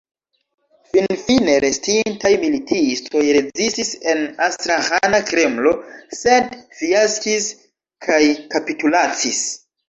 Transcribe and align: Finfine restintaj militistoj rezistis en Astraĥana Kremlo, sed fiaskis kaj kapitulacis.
Finfine 0.91 1.57
restintaj 1.65 2.31
militistoj 2.43 3.21
rezistis 3.37 3.91
en 4.13 4.23
Astraĥana 4.47 5.19
Kremlo, 5.29 5.75
sed 6.21 6.57
fiaskis 6.81 7.47
kaj 8.09 8.19
kapitulacis. 8.57 9.45